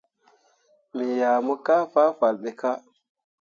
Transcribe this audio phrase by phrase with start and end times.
[0.93, 2.77] Me yah mo kah fahfalle ɓe kah.